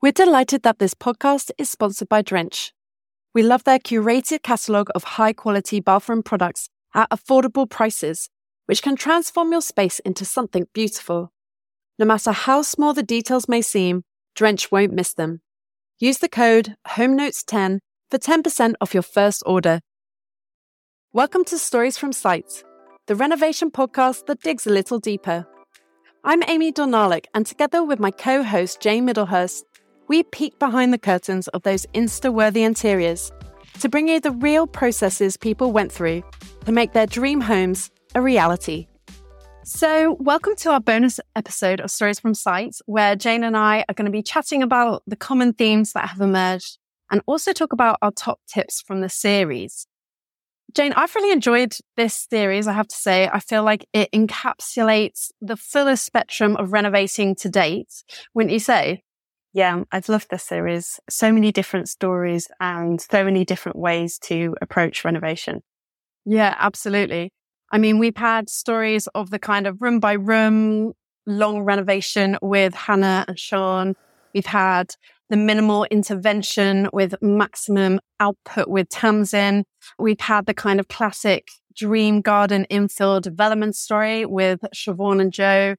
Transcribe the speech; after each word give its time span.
We're 0.00 0.12
delighted 0.12 0.62
that 0.62 0.78
this 0.78 0.94
podcast 0.94 1.50
is 1.58 1.70
sponsored 1.70 2.08
by 2.08 2.22
Drench. 2.22 2.72
We 3.34 3.42
love 3.42 3.64
their 3.64 3.80
curated 3.80 4.44
catalogue 4.44 4.90
of 4.94 5.02
high 5.02 5.32
quality 5.32 5.80
bathroom 5.80 6.22
products 6.22 6.68
at 6.94 7.10
affordable 7.10 7.68
prices, 7.68 8.30
which 8.66 8.80
can 8.80 8.94
transform 8.94 9.50
your 9.50 9.60
space 9.60 9.98
into 9.98 10.24
something 10.24 10.66
beautiful. 10.72 11.32
No 11.98 12.06
matter 12.06 12.30
how 12.30 12.62
small 12.62 12.94
the 12.94 13.02
details 13.02 13.48
may 13.48 13.60
seem, 13.60 14.04
Drench 14.36 14.70
won't 14.70 14.92
miss 14.92 15.14
them. 15.14 15.40
Use 15.98 16.18
the 16.18 16.28
code 16.28 16.76
HOMENOTES10 16.86 17.80
for 18.08 18.18
10% 18.18 18.74
off 18.80 18.94
your 18.94 19.02
first 19.02 19.42
order. 19.46 19.80
Welcome 21.12 21.44
to 21.46 21.58
Stories 21.58 21.98
from 21.98 22.12
Sites, 22.12 22.62
the 23.08 23.16
renovation 23.16 23.72
podcast 23.72 24.26
that 24.26 24.42
digs 24.42 24.64
a 24.64 24.70
little 24.70 25.00
deeper. 25.00 25.48
I'm 26.24 26.42
Amy 26.48 26.72
Dornalick, 26.72 27.26
and 27.32 27.46
together 27.46 27.82
with 27.82 28.00
my 28.00 28.10
co 28.10 28.42
host 28.42 28.80
Jane 28.80 29.06
Middlehurst, 29.06 29.62
we 30.08 30.22
peek 30.22 30.58
behind 30.58 30.92
the 30.92 30.98
curtains 30.98 31.48
of 31.48 31.62
those 31.62 31.84
Insta 31.94 32.32
worthy 32.32 32.62
interiors 32.62 33.30
to 33.80 33.88
bring 33.90 34.08
you 34.08 34.20
the 34.20 34.32
real 34.32 34.66
processes 34.66 35.36
people 35.36 35.70
went 35.70 35.92
through 35.92 36.22
to 36.64 36.72
make 36.72 36.94
their 36.94 37.06
dream 37.06 37.42
homes 37.42 37.90
a 38.14 38.22
reality. 38.22 38.86
So, 39.64 40.16
welcome 40.18 40.56
to 40.56 40.70
our 40.70 40.80
bonus 40.80 41.20
episode 41.36 41.80
of 41.80 41.90
Stories 41.90 42.18
from 42.18 42.32
Sites, 42.32 42.80
where 42.86 43.16
Jane 43.16 43.44
and 43.44 43.54
I 43.54 43.84
are 43.86 43.94
going 43.94 44.06
to 44.06 44.10
be 44.10 44.22
chatting 44.22 44.62
about 44.62 45.02
the 45.06 45.14
common 45.14 45.52
themes 45.52 45.92
that 45.92 46.08
have 46.08 46.22
emerged 46.22 46.78
and 47.10 47.20
also 47.26 47.52
talk 47.52 47.74
about 47.74 47.98
our 48.00 48.10
top 48.10 48.40
tips 48.48 48.80
from 48.80 49.02
the 49.02 49.10
series. 49.10 49.86
Jane, 50.74 50.94
I've 50.94 51.14
really 51.14 51.32
enjoyed 51.32 51.74
this 51.98 52.26
series, 52.30 52.66
I 52.66 52.72
have 52.72 52.88
to 52.88 52.96
say. 52.96 53.28
I 53.30 53.40
feel 53.40 53.62
like 53.62 53.86
it 53.92 54.10
encapsulates 54.12 55.30
the 55.42 55.56
fullest 55.56 56.06
spectrum 56.06 56.56
of 56.56 56.72
renovating 56.72 57.34
to 57.36 57.50
date, 57.50 58.04
wouldn't 58.32 58.52
you 58.52 58.58
say? 58.58 59.02
Yeah, 59.58 59.82
I've 59.90 60.08
loved 60.08 60.30
this 60.30 60.44
series. 60.44 61.00
So 61.10 61.32
many 61.32 61.50
different 61.50 61.88
stories 61.88 62.46
and 62.60 63.00
so 63.00 63.24
many 63.24 63.44
different 63.44 63.76
ways 63.76 64.16
to 64.20 64.54
approach 64.62 65.04
renovation. 65.04 65.64
Yeah, 66.24 66.54
absolutely. 66.60 67.32
I 67.72 67.78
mean, 67.78 67.98
we've 67.98 68.16
had 68.16 68.48
stories 68.48 69.08
of 69.16 69.30
the 69.30 69.40
kind 69.40 69.66
of 69.66 69.82
room 69.82 69.98
by 69.98 70.12
room 70.12 70.92
long 71.26 71.62
renovation 71.62 72.38
with 72.40 72.72
Hannah 72.72 73.24
and 73.26 73.36
Sean. 73.36 73.96
We've 74.32 74.46
had 74.46 74.94
the 75.28 75.36
minimal 75.36 75.86
intervention 75.90 76.88
with 76.92 77.16
maximum 77.20 77.98
output 78.20 78.68
with 78.68 78.88
Tamsin. 78.90 79.64
We've 79.98 80.20
had 80.20 80.46
the 80.46 80.54
kind 80.54 80.78
of 80.78 80.86
classic 80.86 81.48
dream 81.74 82.20
garden 82.20 82.64
infill 82.70 83.20
development 83.20 83.74
story 83.74 84.24
with 84.24 84.60
Siobhan 84.72 85.20
and 85.20 85.32
Joe. 85.32 85.74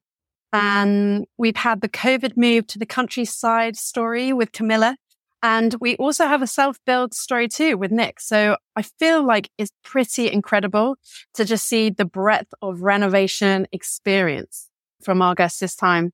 And 0.52 1.26
we've 1.38 1.56
had 1.56 1.82
the 1.82 1.90
COVID 1.90 2.36
move 2.36 2.68
to 2.68 2.80
the 2.80 2.86
countryside 2.86 3.76
story 3.76 4.34
with 4.34 4.52
Camilla. 4.52 4.96
And 5.42 5.76
we 5.80 5.96
also 5.98 6.28
have 6.28 6.42
a 6.42 6.48
self 6.48 6.78
build 6.86 7.14
story 7.14 7.48
too 7.48 7.78
with 7.78 7.92
Nick. 7.92 8.20
So 8.20 8.58
I 8.76 8.82
feel 8.82 9.26
like 9.26 9.50
it's 9.58 9.72
pretty 9.84 10.32
incredible 10.32 10.98
to 11.36 11.46
just 11.46 11.66
see 11.66 11.90
the 11.90 12.06
breadth 12.06 12.54
of 12.62 12.82
renovation 12.82 13.68
experience 13.72 14.70
from 15.02 15.22
our 15.22 15.36
guests 15.36 15.60
this 15.60 15.76
time. 15.76 16.12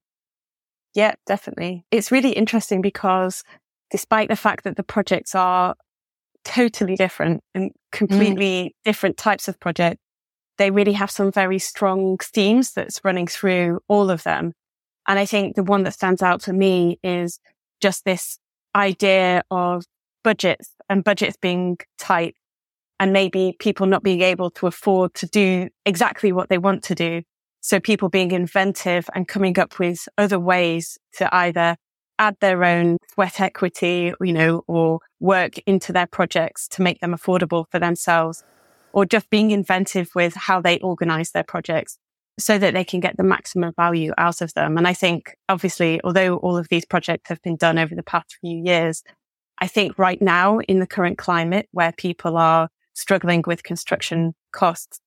Yeah, 0.93 1.15
definitely. 1.25 1.85
It's 1.91 2.11
really 2.11 2.31
interesting 2.31 2.81
because 2.81 3.43
despite 3.89 4.29
the 4.29 4.35
fact 4.35 4.63
that 4.63 4.77
the 4.77 4.83
projects 4.83 5.33
are 5.33 5.75
totally 6.43 6.95
different 6.95 7.43
and 7.53 7.71
completely 7.91 8.47
mm. 8.47 8.71
different 8.85 9.17
types 9.17 9.47
of 9.47 9.59
project, 9.59 9.99
they 10.57 10.71
really 10.71 10.93
have 10.93 11.11
some 11.11 11.31
very 11.31 11.59
strong 11.59 12.17
themes 12.17 12.71
that's 12.73 13.01
running 13.03 13.27
through 13.27 13.79
all 13.87 14.09
of 14.09 14.23
them. 14.23 14.53
And 15.07 15.19
I 15.19 15.25
think 15.25 15.55
the 15.55 15.63
one 15.63 15.83
that 15.83 15.93
stands 15.93 16.21
out 16.21 16.41
for 16.41 16.53
me 16.53 16.99
is 17.03 17.39
just 17.81 18.05
this 18.05 18.39
idea 18.75 19.43
of 19.51 19.85
budgets 20.23 20.73
and 20.89 21.03
budgets 21.03 21.37
being 21.39 21.77
tight 21.97 22.35
and 22.99 23.13
maybe 23.13 23.55
people 23.59 23.85
not 23.85 24.03
being 24.03 24.21
able 24.21 24.49
to 24.49 24.67
afford 24.67 25.13
to 25.15 25.27
do 25.27 25.69
exactly 25.85 26.31
what 26.31 26.49
they 26.49 26.57
want 26.57 26.83
to 26.83 26.95
do. 26.95 27.21
So 27.61 27.79
people 27.79 28.09
being 28.09 28.31
inventive 28.31 29.09
and 29.13 29.27
coming 29.27 29.59
up 29.59 29.79
with 29.79 30.07
other 30.17 30.39
ways 30.39 30.97
to 31.17 31.33
either 31.33 31.75
add 32.17 32.37
their 32.39 32.63
own 32.63 32.97
sweat 33.13 33.41
equity, 33.41 34.13
you 34.21 34.33
know, 34.33 34.63
or 34.67 34.99
work 35.19 35.57
into 35.65 35.91
their 35.91 36.07
projects 36.07 36.67
to 36.69 36.81
make 36.81 37.01
them 37.01 37.13
affordable 37.13 37.65
for 37.69 37.79
themselves 37.79 38.43
or 38.95 39.05
just 39.05 39.29
being 39.29 39.51
inventive 39.51 40.09
with 40.15 40.33
how 40.33 40.61
they 40.61 40.79
organize 40.79 41.31
their 41.31 41.43
projects 41.43 41.99
so 42.39 42.57
that 42.57 42.73
they 42.73 42.83
can 42.83 43.01
get 43.01 43.17
the 43.17 43.23
maximum 43.23 43.73
value 43.75 44.13
out 44.17 44.41
of 44.41 44.53
them. 44.53 44.77
And 44.77 44.87
I 44.87 44.93
think 44.93 45.35
obviously, 45.49 45.99
although 46.03 46.37
all 46.37 46.57
of 46.57 46.69
these 46.69 46.85
projects 46.85 47.29
have 47.29 47.41
been 47.41 47.57
done 47.57 47.77
over 47.77 47.93
the 47.93 48.03
past 48.03 48.37
few 48.39 48.57
years, 48.63 49.03
I 49.59 49.67
think 49.67 49.99
right 49.99 50.21
now 50.21 50.59
in 50.59 50.79
the 50.79 50.87
current 50.87 51.17
climate 51.17 51.67
where 51.71 51.91
people 51.91 52.37
are 52.37 52.69
struggling 52.93 53.43
with 53.45 53.63
construction 53.63 54.33
costs 54.53 54.99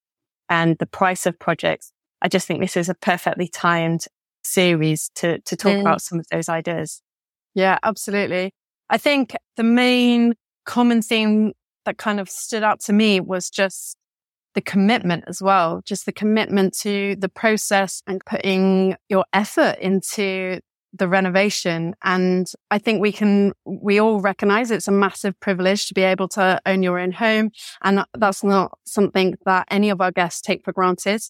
and 0.49 0.77
the 0.77 0.85
price 0.85 1.25
of 1.25 1.37
projects, 1.39 1.91
I 2.21 2.27
just 2.27 2.47
think 2.47 2.61
this 2.61 2.77
is 2.77 2.89
a 2.89 2.95
perfectly 2.95 3.47
timed 3.47 4.05
series 4.43 5.09
to, 5.15 5.39
to 5.39 5.55
talk 5.55 5.73
mm. 5.73 5.81
about 5.81 6.01
some 6.01 6.19
of 6.19 6.27
those 6.31 6.47
ideas. 6.47 7.01
Yeah, 7.55 7.79
absolutely. 7.81 8.51
I 8.87 8.99
think 8.99 9.35
the 9.57 9.63
main 9.63 10.35
common 10.65 11.01
theme 11.01 11.53
that 11.85 11.97
kind 11.97 12.19
of 12.19 12.29
stood 12.29 12.63
out 12.63 12.79
to 12.81 12.93
me 12.93 13.19
was 13.19 13.49
just 13.49 13.95
the 14.55 14.61
commitment 14.61 15.23
as 15.27 15.41
well, 15.41 15.81
just 15.85 16.05
the 16.05 16.11
commitment 16.11 16.75
to 16.79 17.15
the 17.17 17.29
process 17.29 18.01
and 18.07 18.21
putting 18.25 18.95
your 19.07 19.25
effort 19.33 19.77
into 19.79 20.59
the 20.93 21.07
renovation. 21.07 21.95
And 22.03 22.47
I 22.71 22.79
think 22.79 22.99
we 22.99 23.11
can, 23.11 23.53
we 23.65 23.99
all 23.99 24.19
recognize 24.21 24.71
it's 24.71 24.87
a 24.87 24.91
massive 24.91 25.39
privilege 25.39 25.87
to 25.87 25.93
be 25.93 26.01
able 26.01 26.27
to 26.29 26.59
own 26.65 26.81
your 26.81 26.99
own 26.99 27.11
home. 27.11 27.51
And 27.83 28.03
that's 28.17 28.43
not 28.43 28.77
something 28.85 29.35
that 29.45 29.67
any 29.69 29.91
of 29.91 30.01
our 30.01 30.11
guests 30.11 30.41
take 30.41 30.63
for 30.65 30.73
granted. 30.73 31.21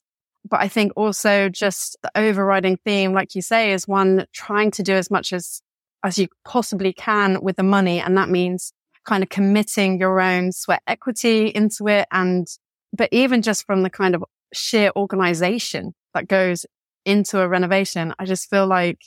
But 0.49 0.61
I 0.61 0.69
think 0.69 0.93
also 0.95 1.49
just 1.49 1.97
the 2.01 2.11
overriding 2.15 2.77
theme, 2.85 3.13
like 3.13 3.35
you 3.35 3.41
say, 3.41 3.73
is 3.73 3.87
one 3.87 4.25
trying 4.33 4.71
to 4.71 4.83
do 4.83 4.93
as 4.93 5.11
much 5.11 5.33
as, 5.33 5.61
as 6.03 6.17
you 6.17 6.29
possibly 6.45 6.93
can 6.93 7.41
with 7.41 7.57
the 7.57 7.63
money. 7.63 7.99
And 7.99 8.15
that 8.17 8.29
means 8.29 8.71
kind 9.09 9.23
of 9.23 9.29
committing 9.29 9.99
your 9.99 10.21
own 10.21 10.51
sweat 10.51 10.83
equity 10.85 11.47
into 11.47 11.87
it. 11.87 12.07
And, 12.11 12.47
but 12.93 13.09
even 13.11 13.41
just 13.41 13.65
from 13.65 13.81
the 13.81 13.89
kind 13.89 14.13
of 14.13 14.23
sheer 14.53 14.91
organization 14.95 15.95
that 16.13 16.27
goes 16.27 16.67
into 17.05 17.41
a 17.41 17.47
renovation, 17.47 18.13
I 18.19 18.25
just 18.25 18.51
feel 18.51 18.67
like 18.67 18.99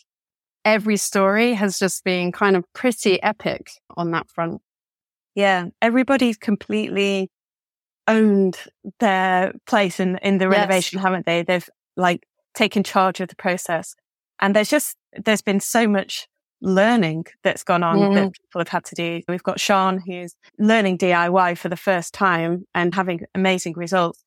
every 0.65 0.97
story 0.97 1.55
has 1.55 1.79
just 1.79 2.03
been 2.03 2.33
kind 2.33 2.57
of 2.57 2.65
pretty 2.73 3.23
epic 3.23 3.71
on 3.97 4.11
that 4.11 4.29
front. 4.29 4.61
Yeah. 5.37 5.67
Everybody's 5.81 6.37
completely 6.37 7.31
owned 8.09 8.59
their 8.99 9.53
place 9.69 10.01
in, 10.01 10.19
in 10.19 10.39
the 10.39 10.49
renovation, 10.49 10.99
yes. 10.99 11.05
haven't 11.05 11.27
they? 11.27 11.43
They've 11.45 11.71
like 11.97 12.27
taken 12.55 12.83
charge 12.83 13.21
of 13.21 13.29
the 13.29 13.37
process. 13.37 13.95
And 14.41 14.57
there's 14.57 14.69
just, 14.69 14.97
there's 15.25 15.43
been 15.43 15.61
so 15.61 15.87
much 15.87 16.27
learning 16.63 17.27
that's 17.43 17.65
gone 17.65 17.83
on 17.83 17.99
mm. 17.99 18.15
that 18.15 18.33
people 18.33 18.61
have 18.61 18.69
had 18.69 18.85
to 18.85 18.95
do. 18.95 19.21
We've 19.29 19.43
got 19.43 19.61
Sean 19.61 20.01
who's 20.01 20.35
learning 20.59 20.99
DIY 20.99 21.59
for 21.59 21.69
the 21.69 21.77
first 21.77 22.15
time 22.15 22.65
and 22.75 22.95
having 22.95 23.23
amazing 23.35 23.75
results. 23.75 24.25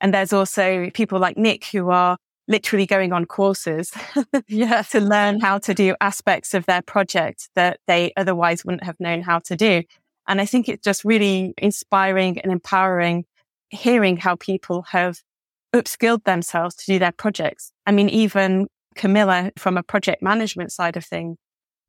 And 0.00 0.14
there's 0.14 0.32
also 0.32 0.90
people 0.90 1.18
like 1.18 1.36
Nick 1.36 1.64
who 1.64 1.90
are 1.90 2.18
literally 2.46 2.86
going 2.86 3.12
on 3.12 3.24
courses 3.24 3.92
yeah. 4.48 4.82
to 4.82 5.00
learn 5.00 5.40
how 5.40 5.58
to 5.58 5.74
do 5.74 5.94
aspects 6.00 6.54
of 6.54 6.66
their 6.66 6.82
project 6.82 7.48
that 7.56 7.80
they 7.86 8.12
otherwise 8.16 8.64
wouldn't 8.64 8.84
have 8.84 8.98
known 9.00 9.22
how 9.22 9.38
to 9.40 9.56
do. 9.56 9.82
And 10.26 10.40
I 10.40 10.46
think 10.46 10.68
it's 10.68 10.84
just 10.84 11.04
really 11.04 11.54
inspiring 11.58 12.38
and 12.40 12.52
empowering 12.52 13.24
hearing 13.70 14.16
how 14.16 14.36
people 14.36 14.82
have 14.90 15.20
upskilled 15.74 16.24
themselves 16.24 16.74
to 16.76 16.86
do 16.86 16.98
their 16.98 17.12
projects. 17.12 17.72
I 17.86 17.92
mean, 17.92 18.08
even 18.08 18.68
Camilla 18.94 19.52
from 19.56 19.76
a 19.76 19.82
project 19.82 20.22
management 20.22 20.72
side 20.72 20.96
of 20.96 21.04
things 21.04 21.36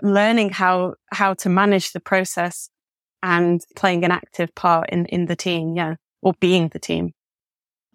learning 0.02 0.52
how, 0.52 0.96
how 1.12 1.34
to 1.36 1.50
manage 1.50 1.92
the 1.92 2.00
process 2.00 2.70
and 3.22 3.62
playing 3.76 4.06
an 4.06 4.12
active 4.12 4.54
part 4.56 4.90
in, 4.90 5.06
in 5.08 5.26
the 5.26 5.36
team. 5.36 5.76
Yeah. 5.76 5.96
Or 6.22 6.34
being 6.40 6.70
the 6.70 6.80
team. 6.80 7.14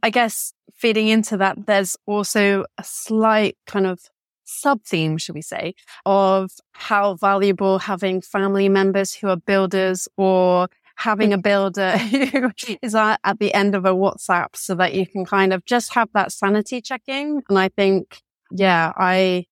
I 0.03 0.11
guess 0.11 0.53
feeding 0.75 1.09
into 1.09 1.37
that, 1.39 1.67
there's 1.67 1.97
also 2.07 2.65
a 2.79 2.85
slight 2.85 3.57
kind 3.67 3.87
of 3.87 4.01
sub 4.45 4.83
theme, 4.85 5.19
should 5.19 5.35
we 5.35 5.43
say, 5.43 5.75
of 6.05 6.51
how 6.73 7.15
valuable 7.15 7.79
having 7.79 8.21
family 8.21 8.69
members 8.69 9.15
who 9.15 9.29
are 9.29 9.37
builders 9.37 10.09
or 10.17 10.69
having 10.97 11.33
a 11.33 11.39
builder 11.39 11.97
who 11.99 12.51
is 12.83 12.95
at 12.95 13.19
the 13.39 13.53
end 13.55 13.75
of 13.75 13.85
a 13.85 13.95
WhatsApp 13.95 14.55
so 14.55 14.75
that 14.75 14.95
you 14.95 15.07
can 15.07 15.25
kind 15.25 15.53
of 15.53 15.65
just 15.65 15.95
have 15.95 16.09
that 16.15 16.33
sanity 16.33 16.81
checking. 16.81 17.43
And 17.49 17.59
I 17.59 17.69
think, 17.69 18.23
yeah, 18.51 18.93
I, 18.97 19.47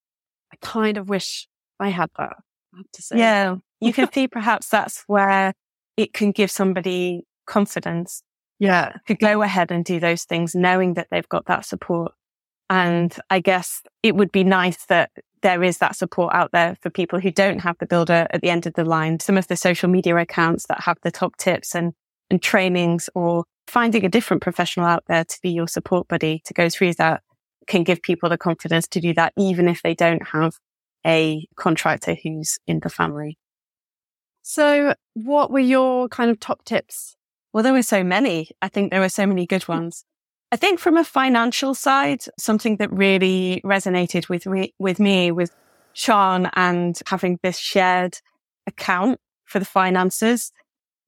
I 0.53 0.57
kind 0.61 0.97
of 0.97 1.09
wish 1.09 1.49
I 1.83 1.89
had 1.89 2.11
that. 2.19 2.37
I 2.75 2.77
have 2.79 2.93
to 2.93 3.03
say. 3.03 3.19
Yeah. 3.19 3.57
You 3.81 3.93
can 3.93 4.11
see 4.13 4.29
perhaps 4.29 4.69
that's 4.69 5.05
where 5.07 5.53
it 5.97 6.13
can 6.13 6.33
give 6.33 6.51
somebody 6.51 7.25
confidence. 7.47 8.23
Yeah. 8.59 8.93
To 9.09 9.15
go 9.15 9.43
ahead 9.43 9.73
and 9.73 9.85
do 9.85 9.99
those 9.99 10.25
things, 10.25 10.55
knowing 10.55 10.95
that 10.95 11.09
they've 11.11 11.29
got 11.29 11.47
that 11.47 11.65
support. 11.65 12.13
And 12.71 13.15
I 13.29 13.41
guess 13.41 13.83
it 14.03 14.15
would 14.15 14.33
be 14.33 14.45
nice 14.45 14.87
that 14.87 15.11
there 15.43 15.63
is 15.63 15.79
that 15.79 15.97
support 15.97 16.33
out 16.33 16.53
there 16.53 16.77
for 16.81 16.89
people 16.89 17.19
who 17.19 17.33
don't 17.33 17.59
have 17.59 17.77
the 17.79 17.87
builder 17.87 18.27
at 18.31 18.41
the 18.41 18.51
end 18.51 18.67
of 18.67 18.75
the 18.75 18.85
line. 18.85 19.19
Some 19.19 19.37
of 19.37 19.49
the 19.49 19.57
social 19.57 19.89
media 19.89 20.17
accounts 20.17 20.67
that 20.69 20.83
have 20.83 20.99
the 21.03 21.11
top 21.11 21.37
tips 21.37 21.75
and, 21.75 21.93
and 22.31 22.41
trainings 22.41 23.11
or 23.15 23.45
finding 23.67 24.05
a 24.05 24.09
different 24.09 24.43
professional 24.43 24.87
out 24.87 25.05
there 25.09 25.25
to 25.25 25.39
be 25.43 25.51
your 25.51 25.67
support 25.67 26.07
buddy 26.09 26.41
to 26.45 26.55
go 26.55 26.69
through 26.69 26.95
that 26.95 27.23
can 27.67 27.83
give 27.83 28.01
people 28.03 28.29
the 28.29 28.39
confidence 28.39 28.87
to 28.89 29.01
do 29.01 29.13
that, 29.15 29.33
even 29.37 29.69
if 29.69 29.83
they 29.83 29.95
don't 29.95 30.29
have 30.29 30.55
a 31.07 31.47
contractor 31.57 32.17
who's 32.23 32.59
in 32.67 32.81
the 32.81 32.91
family. 32.91 33.39
So 34.43 34.95
what 35.15 35.51
were 35.51 35.59
your 35.59 36.09
kind 36.09 36.31
of 36.31 36.41
top 36.41 36.65
tips? 36.65 37.17
Well, 37.53 37.63
there 37.63 37.73
were 37.73 37.83
so 37.83 38.03
many. 38.03 38.51
I 38.61 38.69
think 38.69 38.91
there 38.91 39.01
were 39.01 39.09
so 39.09 39.27
many 39.27 39.47
good 39.47 39.63
mm. 39.63 39.69
ones. 39.69 40.05
I 40.51 40.57
think 40.57 40.79
from 40.79 40.97
a 40.97 41.05
financial 41.05 41.75
side, 41.75 42.23
something 42.39 42.77
that 42.77 42.93
really 42.93 43.63
resonated 43.65 44.29
with 44.29 44.47
me, 44.47 44.75
with 44.79 45.01
me 45.01 45.33
was 45.33 45.51
Sean 45.95 46.51
and 46.55 46.99
having 47.07 47.39
this 47.43 47.59
shared 47.59 48.19
account 48.67 49.19
for 49.45 49.59
the 49.59 49.65
finances. 49.65 50.53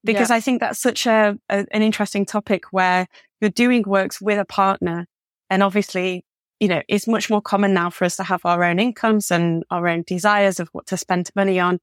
Because 0.03 0.31
yeah. 0.31 0.37
I 0.37 0.41
think 0.41 0.61
that's 0.61 0.81
such 0.81 1.07
a, 1.07 1.39
a, 1.49 1.67
an 1.73 1.83
interesting 1.83 2.27
topic 2.27 2.65
where 2.73 3.07
you're 3.41 3.51
doing 3.51 3.83
works 3.87 4.21
with 4.21 4.39
a 4.39 4.45
partner. 4.45 5.07
And 5.51 5.63
obviously, 5.63 6.25
you 6.61 6.69
know, 6.69 6.83
it's 6.89 7.07
much 7.07 7.31
more 7.31 7.43
common 7.43 7.75
now 7.75 7.91
for 7.91 8.05
us 8.05 8.17
to 8.17 8.23
have 8.23 8.45
our 8.45 8.63
own 8.65 8.79
incomes 8.79 9.31
and 9.31 9.65
our 9.71 9.89
own 9.89 10.03
desires 10.07 10.61
of 10.61 10.69
what 10.73 10.87
to 10.87 10.97
spend 10.97 11.31
money 11.35 11.59
on. 11.59 11.79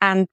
And 0.00 0.26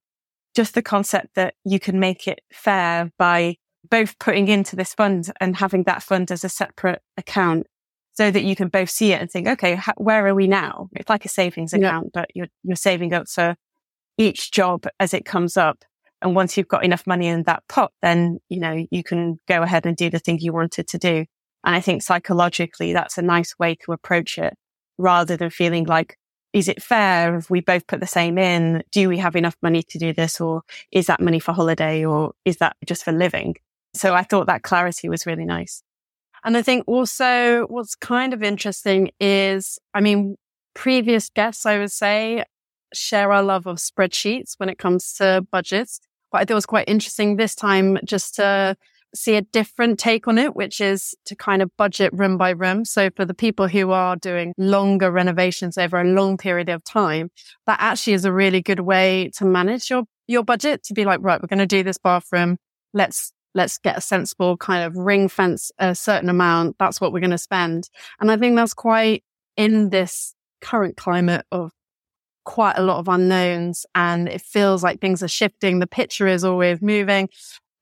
just 0.54 0.74
the 0.74 0.82
concept 0.82 1.34
that 1.34 1.54
you 1.64 1.80
can 1.80 1.98
make 1.98 2.28
it 2.28 2.40
fair 2.52 3.10
by 3.18 3.56
both 3.90 4.18
putting 4.18 4.48
into 4.48 4.76
this 4.76 4.94
fund 4.94 5.30
and 5.40 5.56
having 5.56 5.84
that 5.84 6.02
fund 6.02 6.30
as 6.30 6.44
a 6.44 6.48
separate 6.48 7.02
account 7.16 7.66
so 8.12 8.30
that 8.30 8.44
you 8.44 8.56
can 8.56 8.68
both 8.68 8.88
see 8.88 9.12
it 9.12 9.20
and 9.20 9.30
think, 9.30 9.48
okay, 9.48 9.78
where 9.96 10.26
are 10.26 10.34
we 10.34 10.46
now? 10.46 10.88
It's 10.92 11.10
like 11.10 11.24
a 11.24 11.28
savings 11.28 11.72
account, 11.72 12.06
yeah. 12.06 12.20
but 12.20 12.30
you're, 12.34 12.48
you're 12.62 12.76
saving 12.76 13.12
up 13.12 13.28
for 13.28 13.56
each 14.16 14.52
job 14.52 14.86
as 15.00 15.12
it 15.12 15.24
comes 15.24 15.56
up. 15.56 15.84
And 16.22 16.34
once 16.34 16.56
you've 16.56 16.68
got 16.68 16.84
enough 16.84 17.06
money 17.06 17.26
in 17.26 17.42
that 17.42 17.64
pot, 17.68 17.92
then, 18.00 18.38
you 18.48 18.60
know, 18.60 18.86
you 18.90 19.02
can 19.02 19.40
go 19.48 19.62
ahead 19.62 19.84
and 19.84 19.96
do 19.96 20.08
the 20.08 20.20
thing 20.20 20.38
you 20.40 20.52
wanted 20.52 20.86
to 20.88 20.98
do. 20.98 21.26
And 21.64 21.74
I 21.74 21.80
think 21.80 22.02
psychologically, 22.02 22.92
that's 22.92 23.18
a 23.18 23.22
nice 23.22 23.58
way 23.58 23.74
to 23.84 23.92
approach 23.92 24.38
it 24.38 24.54
rather 24.98 25.36
than 25.36 25.50
feeling 25.50 25.84
like, 25.84 26.18
is 26.52 26.68
it 26.68 26.82
fair 26.82 27.36
if 27.36 27.50
we 27.50 27.60
both 27.60 27.86
put 27.86 28.00
the 28.00 28.06
same 28.06 28.38
in? 28.38 28.84
Do 28.92 29.08
we 29.08 29.18
have 29.18 29.34
enough 29.34 29.56
money 29.62 29.82
to 29.82 29.98
do 29.98 30.12
this? 30.12 30.40
Or 30.40 30.62
is 30.92 31.06
that 31.06 31.20
money 31.20 31.40
for 31.40 31.52
holiday 31.52 32.04
or 32.04 32.32
is 32.44 32.58
that 32.58 32.76
just 32.86 33.04
for 33.04 33.12
living? 33.12 33.56
So 33.94 34.14
I 34.14 34.22
thought 34.22 34.46
that 34.46 34.62
clarity 34.62 35.08
was 35.08 35.26
really 35.26 35.44
nice. 35.44 35.82
And 36.44 36.56
I 36.56 36.62
think 36.62 36.84
also 36.86 37.66
what's 37.68 37.94
kind 37.94 38.34
of 38.34 38.42
interesting 38.42 39.10
is, 39.18 39.78
I 39.94 40.00
mean, 40.00 40.36
previous 40.74 41.30
guests, 41.30 41.64
I 41.64 41.78
would 41.78 41.92
say, 41.92 42.44
share 42.92 43.32
our 43.32 43.42
love 43.42 43.66
of 43.66 43.78
spreadsheets 43.78 44.54
when 44.58 44.68
it 44.68 44.78
comes 44.78 45.14
to 45.14 45.46
budgets. 45.50 46.00
But 46.30 46.38
I 46.38 46.40
thought 46.42 46.50
it 46.50 46.54
was 46.54 46.66
quite 46.66 46.88
interesting 46.88 47.36
this 47.36 47.54
time 47.54 47.98
just 48.04 48.34
to 48.36 48.76
see 49.14 49.36
a 49.36 49.42
different 49.42 49.98
take 49.98 50.26
on 50.26 50.38
it, 50.38 50.56
which 50.56 50.80
is 50.80 51.14
to 51.26 51.36
kind 51.36 51.62
of 51.62 51.70
budget 51.76 52.12
room 52.12 52.36
by 52.36 52.50
room. 52.50 52.84
So 52.84 53.10
for 53.14 53.24
the 53.24 53.34
people 53.34 53.68
who 53.68 53.90
are 53.90 54.16
doing 54.16 54.54
longer 54.58 55.10
renovations 55.10 55.78
over 55.78 56.00
a 56.00 56.04
long 56.04 56.36
period 56.36 56.68
of 56.68 56.82
time, 56.84 57.30
that 57.66 57.78
actually 57.80 58.14
is 58.14 58.24
a 58.24 58.32
really 58.32 58.60
good 58.60 58.80
way 58.80 59.30
to 59.36 59.44
manage 59.44 59.90
your, 59.90 60.04
your 60.26 60.42
budget 60.42 60.82
to 60.84 60.94
be 60.94 61.04
like, 61.04 61.20
right, 61.22 61.40
we're 61.40 61.48
going 61.48 61.58
to 61.58 61.66
do 61.66 61.82
this 61.82 61.98
bathroom. 61.98 62.56
Let's, 62.92 63.32
let's 63.54 63.78
get 63.78 63.98
a 63.98 64.00
sensible 64.00 64.56
kind 64.56 64.84
of 64.84 64.96
ring 64.96 65.28
fence 65.28 65.70
a 65.78 65.94
certain 65.94 66.28
amount. 66.28 66.76
That's 66.78 67.00
what 67.00 67.12
we're 67.12 67.20
going 67.20 67.30
to 67.30 67.38
spend. 67.38 67.88
And 68.20 68.30
I 68.30 68.36
think 68.36 68.56
that's 68.56 68.74
quite 68.74 69.22
in 69.56 69.90
this 69.90 70.34
current 70.60 70.96
climate 70.96 71.44
of 71.52 71.70
quite 72.44 72.76
a 72.76 72.82
lot 72.82 72.98
of 72.98 73.08
unknowns 73.08 73.86
and 73.94 74.28
it 74.28 74.40
feels 74.40 74.82
like 74.82 75.00
things 75.00 75.22
are 75.22 75.28
shifting. 75.28 75.78
The 75.78 75.86
picture 75.86 76.26
is 76.26 76.44
always 76.44 76.82
moving 76.82 77.28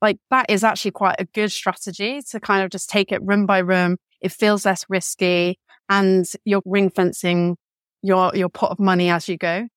like 0.02 0.18
that 0.30 0.46
is 0.50 0.64
actually 0.64 0.90
quite 0.90 1.16
a 1.20 1.24
good 1.24 1.52
strategy 1.52 2.20
to 2.30 2.40
kind 2.40 2.64
of 2.64 2.70
just 2.70 2.90
take 2.90 3.12
it 3.12 3.22
room 3.22 3.46
by 3.46 3.58
room. 3.58 3.96
It 4.20 4.32
feels 4.32 4.66
less 4.66 4.84
risky 4.88 5.58
and 5.88 6.26
you're 6.44 6.62
ring 6.64 6.90
fencing 6.90 7.56
your, 8.02 8.32
your 8.34 8.48
pot 8.48 8.72
of 8.72 8.80
money 8.80 9.10
as 9.10 9.28
you 9.28 9.38
go. 9.38 9.68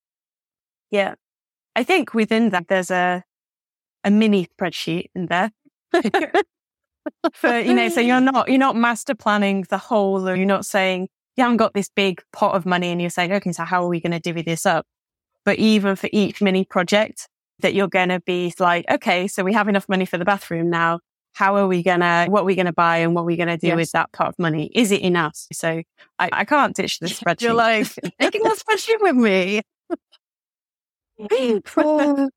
Yeah. 0.90 1.14
I 1.76 1.84
think 1.84 2.14
within 2.14 2.50
that, 2.50 2.68
there's 2.68 2.90
a, 2.90 3.24
a 4.04 4.12
mini 4.12 4.48
spreadsheet 4.48 5.10
in 5.14 5.28
there. 5.28 5.52
For, 7.34 7.60
you 7.60 7.76
know, 7.76 7.90
so 7.90 8.02
you're 8.02 8.20
not, 8.20 8.50
you're 8.50 8.58
not 8.58 8.76
master 8.76 9.14
planning 9.14 9.66
the 9.70 9.78
whole, 9.78 10.28
or 10.28 10.36
you're 10.36 10.48
not 10.48 10.66
saying, 10.66 11.08
you 11.38 11.44
haven't 11.44 11.58
got 11.58 11.74
this 11.74 11.90
big 11.96 12.24
pot 12.34 12.56
of 12.56 12.66
money 12.66 12.92
and 12.92 13.00
you're 13.00 13.10
saying, 13.12 13.32
okay, 13.32 13.52
so 13.52 13.64
how 13.64 13.84
are 13.84 13.90
we 13.90 14.00
going 14.00 14.12
to 14.12 14.20
divvy 14.20 14.42
this 14.42 14.66
up? 14.66 14.86
But 15.44 15.60
even 15.60 15.96
for 15.96 16.10
each 16.12 16.42
mini 16.42 16.66
project, 16.66 17.28
that 17.60 17.74
you're 17.74 17.88
going 17.88 18.10
to 18.10 18.20
be 18.22 18.54
like, 18.60 18.86
okay, 18.90 19.28
so 19.28 19.44
we 19.44 19.54
have 19.54 19.68
enough 19.68 19.88
money 19.88 20.06
for 20.06 20.18
the 20.18 20.26
bathroom 20.26 20.70
now. 20.70 21.00
How 21.34 21.56
are 21.58 21.68
we 21.68 21.84
going 21.84 22.00
to, 22.00 22.28
what 22.30 22.42
are 22.42 22.46
we 22.46 22.56
going 22.56 22.66
to 22.66 22.74
buy 22.74 22.98
and 22.98 23.14
what 23.14 23.22
are 23.22 23.26
we 23.26 23.36
going 23.36 23.50
to 23.50 23.58
do 23.58 23.68
yes. 23.68 23.76
with 23.76 23.92
that 23.92 24.12
pot 24.14 24.30
of 24.30 24.40
money? 24.40 24.72
Is 24.74 24.92
it 24.92 25.02
enough? 25.02 25.38
So 25.52 25.82
I, 26.18 26.30
I 26.32 26.46
can't 26.46 26.76
ditch 26.76 27.00
the 27.00 27.08
spreadsheet. 27.08 27.42
You're 27.42 27.54
like, 27.54 27.88
making 28.20 28.46
a 28.46 28.52
spreadsheet 28.52 29.02
with 29.02 29.16
me. 29.16 29.62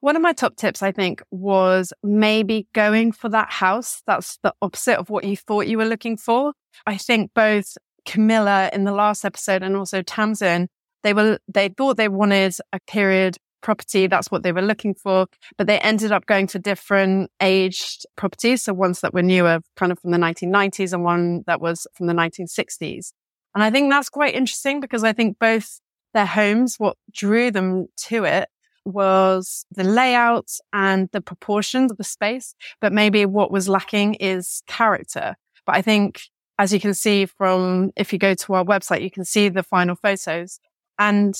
One 0.00 0.16
of 0.16 0.22
my 0.22 0.34
top 0.34 0.56
tips, 0.56 0.82
I 0.82 0.92
think, 0.92 1.22
was 1.30 1.92
maybe 2.02 2.66
going 2.74 3.12
for 3.12 3.30
that 3.30 3.50
house. 3.50 4.02
That's 4.06 4.38
the 4.42 4.52
opposite 4.60 4.98
of 4.98 5.08
what 5.08 5.24
you 5.24 5.36
thought 5.36 5.66
you 5.66 5.78
were 5.78 5.86
looking 5.86 6.18
for. 6.18 6.52
I 6.86 6.98
think 6.98 7.30
both 7.34 7.76
Camilla 8.04 8.68
in 8.72 8.84
the 8.84 8.92
last 8.92 9.24
episode 9.24 9.62
and 9.62 9.76
also 9.76 10.02
Tamsin, 10.02 10.68
they 11.02 11.14
were, 11.14 11.38
they 11.48 11.70
thought 11.70 11.96
they 11.96 12.08
wanted 12.08 12.54
a 12.72 12.80
period 12.86 13.38
property. 13.64 14.06
That's 14.06 14.30
what 14.30 14.44
they 14.44 14.52
were 14.52 14.62
looking 14.62 14.94
for. 14.94 15.26
But 15.58 15.66
they 15.66 15.80
ended 15.80 16.12
up 16.12 16.26
going 16.26 16.46
to 16.48 16.60
different 16.60 17.32
aged 17.40 18.06
properties. 18.14 18.62
So 18.62 18.74
ones 18.74 19.00
that 19.00 19.12
were 19.12 19.22
newer, 19.22 19.60
kind 19.74 19.90
of 19.90 19.98
from 19.98 20.12
the 20.12 20.18
1990s 20.18 20.92
and 20.92 21.02
one 21.02 21.42
that 21.48 21.60
was 21.60 21.88
from 21.94 22.06
the 22.06 22.12
1960s. 22.12 23.12
And 23.54 23.64
I 23.64 23.70
think 23.70 23.90
that's 23.90 24.08
quite 24.08 24.34
interesting 24.34 24.80
because 24.80 25.02
I 25.02 25.12
think 25.12 25.38
both 25.40 25.80
their 26.12 26.26
homes, 26.26 26.76
what 26.78 26.96
drew 27.12 27.50
them 27.50 27.86
to 28.08 28.24
it 28.24 28.48
was 28.84 29.64
the 29.70 29.84
layout 29.84 30.50
and 30.72 31.08
the 31.12 31.22
proportions 31.22 31.90
of 31.90 31.96
the 31.96 32.04
space. 32.04 32.54
But 32.80 32.92
maybe 32.92 33.26
what 33.26 33.50
was 33.50 33.68
lacking 33.68 34.14
is 34.14 34.62
character. 34.68 35.36
But 35.66 35.76
I 35.76 35.82
think 35.82 36.22
as 36.58 36.72
you 36.72 36.78
can 36.78 36.94
see 36.94 37.26
from, 37.26 37.90
if 37.96 38.12
you 38.12 38.18
go 38.18 38.34
to 38.34 38.54
our 38.54 38.64
website, 38.64 39.02
you 39.02 39.10
can 39.10 39.24
see 39.24 39.48
the 39.48 39.62
final 39.62 39.96
photos 39.96 40.60
and 40.98 41.34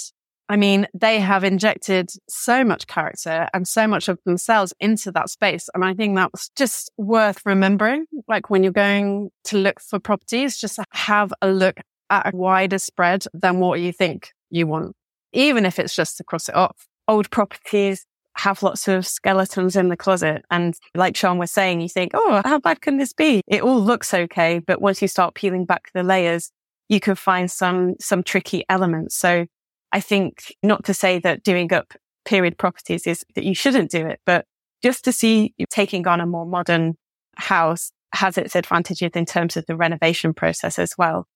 I 0.49 0.57
mean, 0.57 0.87
they 0.93 1.21
have 1.21 1.43
injected 1.43 2.11
so 2.29 2.65
much 2.65 2.87
character 2.87 3.49
and 3.55 3.67
so 3.67 3.87
much 3.87 4.09
of 4.09 4.19
themselves 4.27 4.75
into 4.79 5.11
that 5.13 5.31
space. 5.31 5.71
And 5.75 5.85
I 5.85 5.95
think 5.95 6.17
that's 6.17 6.51
just 6.51 6.91
worth 6.99 7.41
remembering. 7.47 8.07
Like 8.29 8.51
when 8.51 8.63
you're 8.63 8.73
going 8.73 9.31
to 9.45 9.57
look 9.57 9.81
for 9.81 9.99
properties, 9.99 10.59
just 10.59 10.79
have 10.93 11.33
a 11.41 11.49
look 11.49 11.81
at 12.11 12.33
a 12.33 12.37
wider 12.37 12.79
spread 12.79 13.25
than 13.33 13.59
what 13.59 13.81
you 13.81 13.91
think 13.91 14.33
you 14.51 14.67
want, 14.67 14.95
even 15.33 15.65
if 15.65 15.79
it's 15.79 15.97
just 15.97 16.19
to 16.19 16.25
cross 16.25 16.51
it 16.51 16.55
off. 16.55 16.87
Old 17.09 17.31
properties 17.31 18.07
have 18.37 18.63
lots 18.63 18.87
of 18.89 19.07
skeletons 19.07 19.77
in 19.77 19.89
the 19.89 19.97
closet. 19.97 20.45
And 20.51 20.75
like 20.95 21.17
Sean 21.17 21.39
was 21.39 21.53
saying, 21.53 21.81
you 21.81 21.89
think, 21.89 22.13
oh, 22.15 22.43
how 22.45 22.59
bad 22.59 22.83
can 22.83 22.99
this 22.99 23.13
be? 23.13 23.41
It 23.47 23.63
all 23.63 23.81
looks 23.81 24.13
okay. 24.13 24.59
But 24.59 24.83
once 24.83 25.01
you 25.01 25.09
start 25.09 25.35
peeling 25.35 25.65
back 25.65 25.91
the 25.95 26.03
layers, 26.03 26.51
you 26.89 27.01
can 27.01 27.15
find 27.15 27.51
some, 27.51 27.95
some 28.01 28.23
tricky 28.23 28.65
elements. 28.69 29.17
So 29.17 29.47
I 29.95 30.01
think 30.01 30.53
not 30.61 30.85
to 30.87 30.93
say 30.93 31.21
that 31.21 31.45
doing 31.45 31.73
up 31.73 31.95
period 32.25 32.59
properties 32.59 33.07
is 33.07 33.25
that 33.37 33.45
you 33.45 33.55
shouldn't 33.55 33.93
do 33.93 34.05
it, 34.07 34.21
but 34.27 34.45
just 34.83 35.05
to 35.05 35.13
see 35.13 35.55
taking 35.71 36.09
on 36.09 36.21
a 36.21 36.27
more 36.27 36.45
modern 36.45 36.97
house 37.37 37.93
has 38.13 38.37
its 38.37 38.57
advantages 38.57 39.13
in 39.15 39.25
terms 39.25 39.57
of 39.57 39.67
the 39.67 39.77
renovation 39.77 40.35
process 40.35 40.81
as 40.81 40.95
well. 40.99 41.29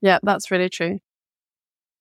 Yeah, 0.00 0.20
that's 0.22 0.50
really 0.50 0.70
true. 0.70 1.00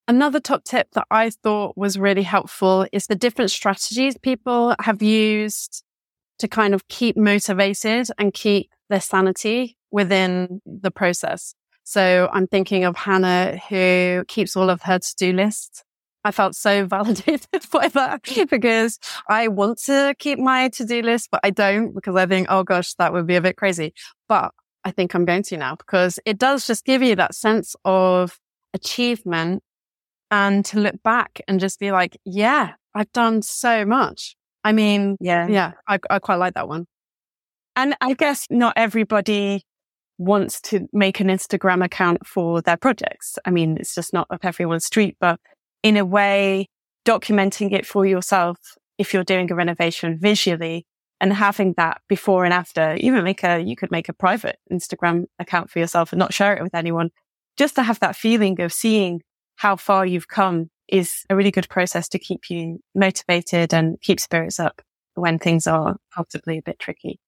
Another 0.08 0.40
top 0.40 0.64
tip 0.64 0.88
that 0.94 1.08
I 1.12 1.30
thought 1.30 1.78
was 1.78 2.00
really 2.00 2.24
helpful 2.24 2.88
is 2.94 3.08
the 3.08 3.16
different 3.16 3.52
strategies 3.52 4.18
people 4.18 4.76
have 4.80 5.02
used 5.02 5.84
to 6.40 6.48
kind 6.48 6.74
of 6.74 6.88
keep 6.88 7.18
motivated 7.18 8.08
and 8.18 8.34
keep 8.34 8.70
their 8.90 9.02
sanity 9.02 9.76
within 9.92 10.62
the 10.66 10.92
process. 10.92 11.54
So 11.84 12.30
I'm 12.32 12.48
thinking 12.48 12.86
of 12.86 12.96
Hannah 12.96 13.58
who 13.70 14.24
keeps 14.30 14.56
all 14.56 14.70
of 14.70 14.84
her 14.84 15.00
to-do 15.00 15.34
lists 15.34 15.84
I 16.28 16.32
felt 16.32 16.56
so 16.56 16.86
validated 16.98 17.48
by 17.72 17.88
that 17.88 18.22
because 18.50 19.00
I 19.30 19.48
want 19.48 19.80
to 19.86 20.14
keep 20.20 20.40
my 20.40 20.68
to-do 20.70 21.02
list, 21.02 21.30
but 21.32 21.40
I 21.44 21.52
don't 21.52 21.96
because 21.96 22.16
I 22.16 22.26
think, 22.26 22.48
oh 22.50 22.64
gosh, 22.64 22.94
that 22.96 23.14
would 23.14 23.26
be 23.26 23.36
a 23.36 23.42
bit 23.42 23.56
crazy. 23.56 23.94
But 24.28 24.52
I 24.84 24.92
think 24.92 25.14
I'm 25.14 25.24
going 25.24 25.44
to 25.44 25.58
now 25.58 25.76
because 25.76 26.20
it 26.26 26.38
does 26.38 26.68
just 26.68 26.84
give 26.84 27.02
you 27.02 27.16
that 27.16 27.34
sense 27.34 27.76
of 27.86 28.38
achievement 28.74 29.64
and 30.30 30.66
to 30.66 30.80
look 30.80 31.02
back 31.02 31.42
and 31.48 31.62
just 31.62 31.80
be 31.80 31.94
like, 31.94 32.18
yeah, 32.26 32.74
I've 32.94 33.12
done 33.14 33.42
so 33.42 33.86
much. 33.86 34.36
I 34.66 34.74
mean, 34.74 35.16
yeah, 35.22 35.48
yeah, 35.48 35.72
I, 35.88 35.98
I 36.10 36.20
quite 36.20 36.36
like 36.36 36.56
that 36.56 36.68
one. 36.68 36.88
And 37.78 37.96
I 38.02 38.16
guess 38.16 38.48
not 38.50 38.74
everybody 38.76 39.64
wants 40.18 40.60
to 40.60 40.88
make 40.92 41.22
an 41.22 41.28
Instagram 41.28 41.86
account 41.86 42.26
for 42.28 42.62
their 42.62 42.76
projects. 42.76 43.38
I 43.46 43.52
mean, 43.52 43.78
it's 43.78 43.96
just 43.96 44.12
not 44.12 44.28
up 44.30 44.44
everyone's 44.44 44.86
street, 44.86 45.16
but 45.22 45.40
in 45.84 45.98
a 45.98 46.06
way, 46.06 46.68
documenting 47.06 47.72
it 47.72 47.86
for 47.86 48.06
yourself 48.06 48.58
if 48.98 49.14
you're 49.14 49.24
doing 49.24 49.52
a 49.52 49.56
renovation 49.56 50.18
visually 50.20 50.86
and 51.20 51.34
having 51.34 51.74
that 51.78 52.02
before 52.08 52.46
and 52.46 52.54
after, 52.54 52.96
even 52.96 53.24
make 53.24 53.44
a, 53.44 53.60
you 53.60 53.76
could 53.76 53.92
make 53.92 54.10
a 54.10 54.14
private 54.14 54.58
Instagram 54.72 55.26
account 55.40 55.70
for 55.70 55.80
yourself 55.80 56.12
and 56.12 56.20
not 56.20 56.34
share 56.34 56.56
it 56.56 56.64
with 56.64 56.76
anyone. 56.76 57.10
Just 57.58 57.76
to 57.76 57.84
have 57.84 58.00
that 58.00 58.16
feeling 58.16 58.60
of 58.62 58.72
seeing 58.72 59.22
how 59.56 59.76
far 59.76 60.06
you've 60.06 60.28
come 60.28 60.70
is 60.88 61.24
a 61.30 61.36
really 61.36 61.52
good 61.52 61.68
process 61.70 62.08
to 62.10 62.20
keep 62.20 62.50
you 62.50 62.80
motivated 62.94 63.74
and 63.74 64.00
keep 64.02 64.20
spirits 64.20 64.60
up 64.60 64.82
when 65.16 65.40
things 65.40 65.66
are 65.66 65.98
possibly 66.14 66.60
a 66.60 66.62
bit 66.62 66.80
tricky. 66.80 67.20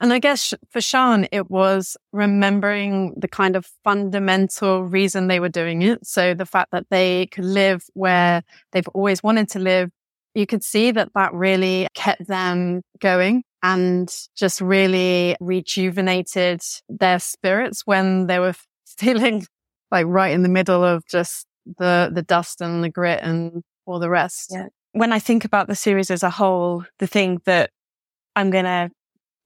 And 0.00 0.14
I 0.14 0.18
guess 0.18 0.54
for 0.70 0.80
Sean, 0.80 1.26
it 1.30 1.50
was 1.50 1.96
remembering 2.12 3.14
the 3.18 3.28
kind 3.28 3.54
of 3.54 3.66
fundamental 3.84 4.82
reason 4.84 5.28
they 5.28 5.40
were 5.40 5.50
doing 5.50 5.82
it. 5.82 6.06
So 6.06 6.32
the 6.32 6.46
fact 6.46 6.70
that 6.72 6.86
they 6.90 7.26
could 7.26 7.44
live 7.44 7.84
where 7.92 8.42
they've 8.72 8.88
always 8.88 9.22
wanted 9.22 9.50
to 9.50 9.58
live, 9.58 9.90
you 10.34 10.46
could 10.46 10.64
see 10.64 10.90
that 10.92 11.10
that 11.14 11.34
really 11.34 11.86
kept 11.94 12.26
them 12.26 12.80
going 12.98 13.42
and 13.62 14.10
just 14.34 14.62
really 14.62 15.36
rejuvenated 15.38 16.62
their 16.88 17.18
spirits 17.18 17.82
when 17.84 18.26
they 18.26 18.38
were 18.38 18.54
feeling 18.86 19.44
like 19.90 20.06
right 20.06 20.32
in 20.32 20.42
the 20.42 20.48
middle 20.48 20.82
of 20.82 21.04
just 21.06 21.46
the, 21.78 22.10
the 22.10 22.22
dust 22.22 22.62
and 22.62 22.82
the 22.82 22.88
grit 22.88 23.20
and 23.22 23.62
all 23.84 23.98
the 23.98 24.08
rest. 24.08 24.50
Yeah. 24.50 24.68
When 24.92 25.12
I 25.12 25.18
think 25.18 25.44
about 25.44 25.68
the 25.68 25.74
series 25.74 26.10
as 26.10 26.22
a 26.22 26.30
whole, 26.30 26.84
the 26.98 27.06
thing 27.06 27.40
that 27.44 27.70
I'm 28.34 28.50
going 28.50 28.64
to 28.64 28.90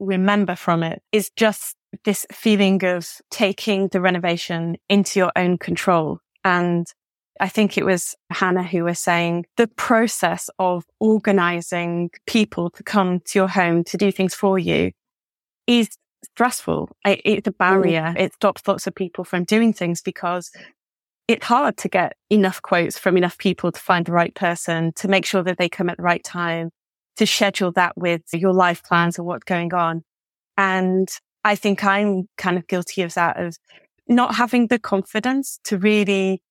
remember 0.04 0.56
from 0.56 0.82
it 0.82 1.02
is 1.12 1.30
just 1.36 1.76
this 2.04 2.26
feeling 2.32 2.84
of 2.84 3.08
taking 3.30 3.88
the 3.88 4.00
renovation 4.00 4.76
into 4.88 5.18
your 5.18 5.32
own 5.36 5.58
control. 5.58 6.18
And 6.44 6.86
I 7.40 7.48
think 7.48 7.76
it 7.76 7.84
was 7.84 8.14
Hannah 8.30 8.62
who 8.62 8.84
was 8.84 8.98
saying 9.00 9.46
the 9.56 9.66
process 9.66 10.48
of 10.58 10.84
organizing 11.00 12.10
people 12.26 12.70
to 12.70 12.82
come 12.82 13.20
to 13.26 13.38
your 13.38 13.48
home 13.48 13.84
to 13.84 13.96
do 13.96 14.12
things 14.12 14.34
for 14.34 14.58
you 14.58 14.92
is 15.66 15.88
stressful. 16.24 16.90
It's 17.04 17.48
a 17.48 17.52
barrier. 17.52 18.14
Mm. 18.16 18.18
It 18.18 18.34
stops 18.34 18.62
lots 18.66 18.86
of 18.86 18.94
people 18.94 19.24
from 19.24 19.44
doing 19.44 19.72
things 19.72 20.00
because 20.00 20.50
it's 21.26 21.46
hard 21.46 21.76
to 21.78 21.88
get 21.88 22.16
enough 22.30 22.60
quotes 22.62 22.98
from 22.98 23.16
enough 23.16 23.38
people 23.38 23.72
to 23.72 23.80
find 23.80 24.04
the 24.04 24.12
right 24.12 24.34
person, 24.34 24.92
to 24.96 25.08
make 25.08 25.24
sure 25.24 25.42
that 25.42 25.58
they 25.58 25.68
come 25.68 25.88
at 25.88 25.96
the 25.96 26.02
right 26.02 26.22
time, 26.22 26.70
to 27.16 27.26
schedule 27.26 27.72
that 27.72 27.96
with 27.96 28.22
your 28.32 28.52
life 28.52 28.82
plans 28.82 29.18
and 29.18 29.26
what's 29.26 29.44
going 29.44 29.72
on. 29.74 30.02
And 30.56 31.08
I 31.44 31.54
think 31.54 31.84
I'm 31.84 32.28
kind 32.36 32.56
of 32.56 32.66
guilty 32.66 33.02
of 33.02 33.14
that, 33.14 33.38
of 33.38 33.56
not 34.08 34.34
having 34.34 34.68
the 34.68 34.78
confidence 34.78 35.58
to 35.64 35.78
really 35.78 36.42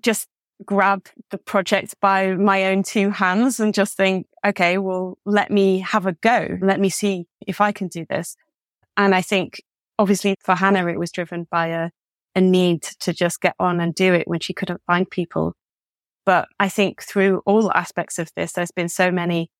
just 0.00 0.28
grab 0.64 1.06
the 1.30 1.38
project 1.38 1.94
by 2.00 2.34
my 2.34 2.66
own 2.66 2.82
two 2.82 3.10
hands 3.10 3.60
and 3.60 3.74
just 3.74 3.96
think, 3.96 4.26
okay, 4.44 4.78
well, 4.78 5.18
let 5.26 5.50
me 5.50 5.80
have 5.80 6.06
a 6.06 6.12
go. 6.12 6.58
Let 6.62 6.80
me 6.80 6.88
see 6.88 7.26
if 7.46 7.60
I 7.60 7.72
can 7.72 7.88
do 7.88 8.06
this. 8.08 8.36
And 8.96 9.14
I 9.14 9.22
think 9.22 9.62
obviously 9.98 10.36
for 10.40 10.54
Hannah, 10.54 10.86
it 10.88 10.98
was 10.98 11.10
driven 11.10 11.46
by 11.50 11.68
a, 11.68 11.90
a 12.34 12.40
need 12.40 12.82
to 13.00 13.12
just 13.12 13.40
get 13.40 13.54
on 13.58 13.80
and 13.80 13.94
do 13.94 14.14
it 14.14 14.26
when 14.26 14.40
she 14.40 14.54
couldn't 14.54 14.80
find 14.86 15.08
people. 15.08 15.54
But 16.24 16.48
I 16.58 16.68
think 16.68 17.02
through 17.02 17.42
all 17.46 17.72
aspects 17.72 18.18
of 18.18 18.30
this, 18.34 18.52
there's 18.52 18.72
been 18.72 18.88
so 18.88 19.10
many 19.10 19.50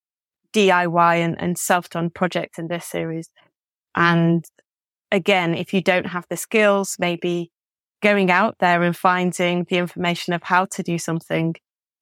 DIY 0.53 1.17
and, 1.17 1.39
and 1.39 1.57
self-done 1.57 2.09
projects 2.09 2.57
in 2.59 2.67
this 2.67 2.85
series. 2.85 3.29
And 3.95 4.45
again, 5.11 5.53
if 5.55 5.73
you 5.73 5.81
don't 5.81 6.07
have 6.07 6.25
the 6.29 6.37
skills, 6.37 6.95
maybe 6.99 7.51
going 8.01 8.29
out 8.29 8.55
there 8.59 8.83
and 8.83 8.95
finding 8.95 9.65
the 9.69 9.77
information 9.77 10.33
of 10.33 10.43
how 10.43 10.65
to 10.65 10.83
do 10.83 10.97
something 10.97 11.55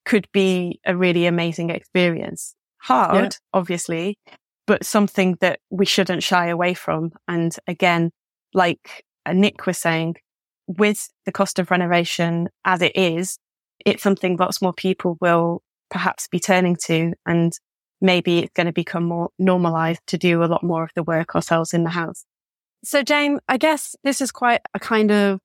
could 0.04 0.28
be 0.32 0.80
a 0.86 0.96
really 0.96 1.26
amazing 1.26 1.70
experience. 1.70 2.54
Hard, 2.78 3.14
yeah. 3.14 3.30
obviously, 3.52 4.18
but 4.66 4.84
something 4.84 5.36
that 5.40 5.60
we 5.70 5.86
shouldn't 5.86 6.22
shy 6.22 6.48
away 6.48 6.74
from. 6.74 7.10
And 7.26 7.54
again, 7.66 8.10
like 8.54 9.04
Nick 9.28 9.66
was 9.66 9.78
saying, 9.78 10.16
with 10.66 11.08
the 11.24 11.32
cost 11.32 11.58
of 11.58 11.70
renovation 11.70 12.48
as 12.64 12.82
it 12.82 12.92
is, 12.94 13.38
it's 13.84 14.02
something 14.02 14.36
lots 14.36 14.60
more 14.62 14.72
people 14.72 15.16
will 15.20 15.62
perhaps 15.90 16.28
be 16.28 16.40
turning 16.40 16.76
to. 16.86 17.12
And 17.24 17.52
maybe 18.00 18.40
it's 18.40 18.52
going 18.52 18.66
to 18.66 18.72
become 18.72 19.04
more 19.04 19.30
normalized 19.38 20.00
to 20.08 20.18
do 20.18 20.42
a 20.42 20.46
lot 20.46 20.62
more 20.62 20.84
of 20.84 20.90
the 20.94 21.02
work 21.02 21.34
ourselves 21.34 21.72
in 21.72 21.84
the 21.84 21.90
house. 21.90 22.24
So, 22.84 23.02
Jane, 23.02 23.40
I 23.48 23.56
guess 23.56 23.96
this 24.04 24.20
is 24.20 24.30
quite 24.30 24.60
a 24.74 24.78
kind 24.78 25.10
of 25.10 25.40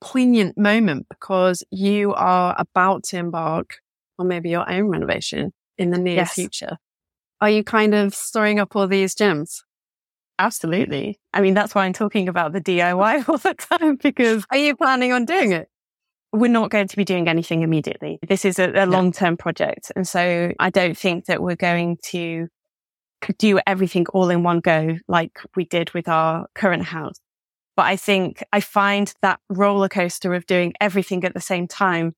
poignant 0.00 0.58
moment 0.58 1.06
because 1.08 1.62
you 1.70 2.12
are 2.14 2.54
about 2.58 3.04
to 3.04 3.16
embark 3.16 3.78
on 4.18 4.28
maybe 4.28 4.50
your 4.50 4.68
own 4.70 4.88
renovation 4.88 5.52
in 5.78 5.90
the 5.90 5.98
near 5.98 6.16
yes. 6.16 6.34
future. 6.34 6.76
Are 7.40 7.50
you 7.50 7.64
kind 7.64 7.94
of 7.94 8.14
storing 8.14 8.58
up 8.58 8.76
all 8.76 8.86
these 8.86 9.14
gems? 9.14 9.64
Absolutely. 10.38 11.18
I 11.32 11.40
mean, 11.40 11.54
that's 11.54 11.74
why 11.74 11.84
I'm 11.84 11.92
talking 11.92 12.28
about 12.28 12.52
the 12.52 12.60
DIY 12.60 13.28
all 13.28 13.38
the 13.38 13.54
time 13.54 13.96
because. 13.96 14.44
Are 14.50 14.56
you 14.56 14.76
planning 14.76 15.12
on 15.12 15.24
doing 15.24 15.52
it? 15.52 15.68
We're 16.32 16.50
not 16.50 16.70
going 16.70 16.88
to 16.88 16.96
be 16.96 17.04
doing 17.04 17.28
anything 17.28 17.62
immediately. 17.62 18.18
This 18.26 18.44
is 18.44 18.58
a, 18.58 18.72
a 18.74 18.86
long 18.86 19.12
term 19.12 19.36
project. 19.36 19.92
And 19.94 20.08
so 20.08 20.52
I 20.58 20.70
don't 20.70 20.96
think 20.96 21.26
that 21.26 21.42
we're 21.42 21.56
going 21.56 21.98
to 22.06 22.48
do 23.38 23.60
everything 23.66 24.06
all 24.08 24.30
in 24.30 24.42
one 24.42 24.60
go 24.60 24.96
like 25.06 25.38
we 25.54 25.64
did 25.64 25.92
with 25.94 26.08
our 26.08 26.46
current 26.54 26.84
house. 26.84 27.16
But 27.76 27.86
I 27.86 27.96
think 27.96 28.42
I 28.52 28.60
find 28.60 29.12
that 29.22 29.40
roller 29.48 29.88
coaster 29.88 30.34
of 30.34 30.46
doing 30.46 30.72
everything 30.80 31.24
at 31.24 31.34
the 31.34 31.40
same 31.40 31.68
time 31.68 32.14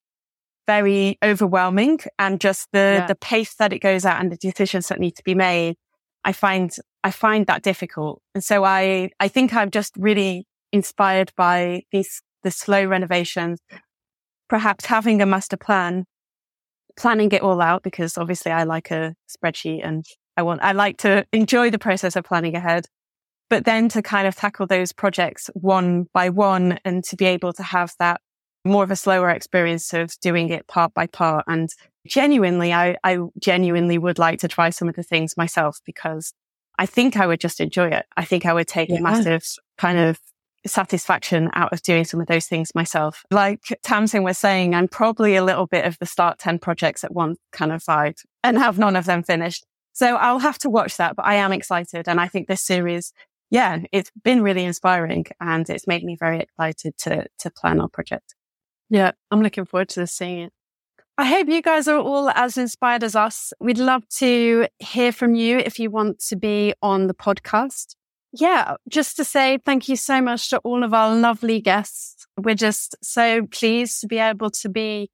very 0.66 1.18
overwhelming 1.22 2.00
and 2.18 2.40
just 2.40 2.68
the, 2.72 2.78
yeah. 2.78 3.06
the 3.06 3.14
pace 3.14 3.54
that 3.56 3.72
it 3.72 3.80
goes 3.80 4.06
at 4.06 4.20
and 4.20 4.32
the 4.32 4.36
decisions 4.36 4.88
that 4.88 4.98
need 4.98 5.14
to 5.16 5.22
be 5.22 5.34
made. 5.34 5.76
I 6.24 6.32
find, 6.32 6.74
I 7.02 7.10
find 7.10 7.46
that 7.48 7.62
difficult. 7.62 8.22
And 8.34 8.42
so 8.42 8.64
I, 8.64 9.10
I 9.20 9.28
think 9.28 9.52
I'm 9.52 9.70
just 9.70 9.92
really 9.98 10.46
inspired 10.72 11.32
by 11.36 11.82
these, 11.92 12.22
the 12.42 12.50
slow 12.50 12.84
renovations 12.84 13.60
perhaps 14.54 14.86
having 14.86 15.20
a 15.20 15.26
master 15.26 15.56
plan, 15.56 16.04
planning 16.96 17.32
it 17.32 17.42
all 17.42 17.60
out 17.60 17.82
because 17.82 18.16
obviously 18.16 18.52
I 18.52 18.62
like 18.62 18.92
a 18.92 19.16
spreadsheet 19.28 19.80
and 19.82 20.06
I 20.36 20.42
want, 20.42 20.62
I 20.62 20.70
like 20.70 20.98
to 20.98 21.26
enjoy 21.32 21.70
the 21.70 21.78
process 21.80 22.14
of 22.14 22.22
planning 22.22 22.54
ahead, 22.54 22.86
but 23.50 23.64
then 23.64 23.88
to 23.88 24.00
kind 24.00 24.28
of 24.28 24.36
tackle 24.36 24.68
those 24.68 24.92
projects 24.92 25.50
one 25.54 26.06
by 26.14 26.30
one 26.30 26.78
and 26.84 27.02
to 27.02 27.16
be 27.16 27.24
able 27.24 27.52
to 27.54 27.64
have 27.64 27.94
that 27.98 28.20
more 28.64 28.84
of 28.84 28.92
a 28.92 28.96
slower 28.96 29.28
experience 29.28 29.92
of 29.92 30.12
doing 30.20 30.50
it 30.50 30.68
part 30.68 30.94
by 30.94 31.08
part. 31.08 31.44
And 31.48 31.68
genuinely, 32.06 32.72
I, 32.72 32.96
I 33.02 33.18
genuinely 33.40 33.98
would 33.98 34.20
like 34.20 34.38
to 34.38 34.46
try 34.46 34.70
some 34.70 34.88
of 34.88 34.94
the 34.94 35.02
things 35.02 35.36
myself 35.36 35.80
because 35.84 36.32
I 36.78 36.86
think 36.86 37.16
I 37.16 37.26
would 37.26 37.40
just 37.40 37.60
enjoy 37.60 37.88
it. 37.88 38.06
I 38.16 38.24
think 38.24 38.46
I 38.46 38.52
would 38.52 38.68
take 38.68 38.90
yeah. 38.90 38.98
a 38.98 39.02
massive 39.02 39.44
kind 39.78 39.98
of 39.98 40.20
satisfaction 40.66 41.50
out 41.54 41.72
of 41.72 41.82
doing 41.82 42.04
some 42.04 42.20
of 42.20 42.26
those 42.26 42.46
things 42.46 42.74
myself. 42.74 43.24
Like 43.30 43.60
Tamsin 43.82 44.22
was 44.22 44.38
saying, 44.38 44.74
I'm 44.74 44.88
probably 44.88 45.36
a 45.36 45.44
little 45.44 45.66
bit 45.66 45.84
of 45.84 45.98
the 45.98 46.06
start 46.06 46.38
10 46.38 46.58
projects 46.58 47.04
at 47.04 47.12
one 47.12 47.36
kind 47.52 47.72
of 47.72 47.82
vibe 47.82 48.16
and 48.42 48.58
have 48.58 48.78
none 48.78 48.96
of 48.96 49.04
them 49.04 49.22
finished. 49.22 49.64
So 49.92 50.16
I'll 50.16 50.40
have 50.40 50.58
to 50.58 50.70
watch 50.70 50.96
that, 50.96 51.16
but 51.16 51.24
I 51.24 51.34
am 51.34 51.52
excited. 51.52 52.08
And 52.08 52.20
I 52.20 52.28
think 52.28 52.48
this 52.48 52.62
series, 52.62 53.12
yeah, 53.50 53.78
it's 53.92 54.10
been 54.22 54.42
really 54.42 54.64
inspiring 54.64 55.26
and 55.40 55.68
it's 55.70 55.86
made 55.86 56.02
me 56.02 56.16
very 56.18 56.40
excited 56.40 56.96
to, 56.98 57.26
to 57.38 57.50
plan 57.50 57.80
our 57.80 57.88
project. 57.88 58.34
Yeah, 58.90 59.12
I'm 59.30 59.42
looking 59.42 59.64
forward 59.64 59.88
to 59.90 60.06
seeing 60.06 60.40
it. 60.40 60.52
I 61.16 61.26
hope 61.26 61.48
you 61.48 61.62
guys 61.62 61.86
are 61.86 61.98
all 61.98 62.28
as 62.30 62.58
inspired 62.58 63.04
as 63.04 63.14
us. 63.14 63.52
We'd 63.60 63.78
love 63.78 64.08
to 64.18 64.66
hear 64.80 65.12
from 65.12 65.36
you 65.36 65.58
if 65.58 65.78
you 65.78 65.88
want 65.88 66.18
to 66.26 66.36
be 66.36 66.74
on 66.82 67.06
the 67.06 67.14
podcast 67.14 67.94
yeah, 68.36 68.74
just 68.88 69.16
to 69.16 69.24
say 69.24 69.58
thank 69.64 69.88
you 69.88 69.94
so 69.94 70.20
much 70.20 70.50
to 70.50 70.58
all 70.58 70.82
of 70.82 70.92
our 70.92 71.14
lovely 71.14 71.60
guests. 71.60 72.26
We're 72.36 72.56
just 72.56 72.96
so 73.00 73.46
pleased 73.46 74.00
to 74.00 74.08
be 74.08 74.18
able 74.18 74.50
to 74.50 74.68
be 74.68 75.10